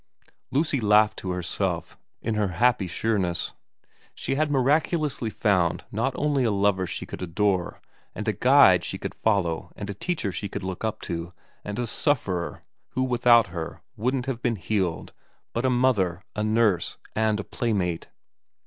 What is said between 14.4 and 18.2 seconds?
been healed, but a mother, a nurse, and a play mate.